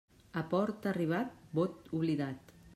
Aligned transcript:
A 0.39 0.41
port 0.53 0.87
arribat, 0.93 1.37
vot 1.61 1.95
oblidat. 2.01 2.55